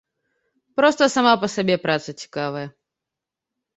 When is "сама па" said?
1.15-1.51